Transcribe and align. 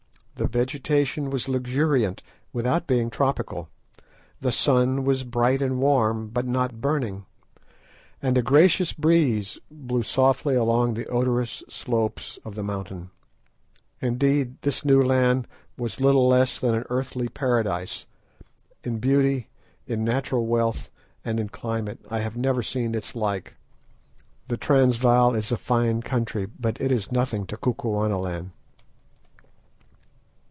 The 0.35 0.47
vegetation 0.47 1.29
was 1.29 1.47
luxuriant, 1.47 2.23
without 2.51 2.87
being 2.87 3.11
tropical; 3.11 3.69
the 4.39 4.51
sun 4.51 5.05
was 5.05 5.23
bright 5.23 5.61
and 5.61 5.79
warm, 5.79 6.29
but 6.29 6.47
not 6.47 6.81
burning; 6.81 7.27
and 8.23 8.35
a 8.35 8.41
gracious 8.41 8.91
breeze 8.91 9.59
blew 9.69 10.01
softly 10.01 10.55
along 10.55 10.95
the 10.95 11.05
odorous 11.09 11.63
slopes 11.69 12.39
of 12.43 12.55
the 12.55 12.63
mountains. 12.63 13.09
Indeed, 14.01 14.59
this 14.63 14.83
new 14.83 15.03
land 15.03 15.47
was 15.77 16.01
little 16.01 16.27
less 16.27 16.57
than 16.59 16.73
an 16.73 16.85
earthly 16.89 17.27
paradise; 17.29 18.07
in 18.83 18.97
beauty, 18.97 19.47
in 19.85 20.03
natural 20.03 20.47
wealth, 20.47 20.89
and 21.23 21.39
in 21.39 21.49
climate 21.49 21.99
I 22.09 22.21
have 22.21 22.35
never 22.35 22.63
seen 22.63 22.95
its 22.95 23.15
like. 23.15 23.57
The 24.47 24.57
Transvaal 24.57 25.35
is 25.35 25.51
a 25.51 25.55
fine 25.55 26.01
country, 26.01 26.47
but 26.47 26.81
it 26.81 26.91
is 26.91 27.11
nothing 27.11 27.45
to 27.45 27.57
Kukuanaland. 27.57 28.49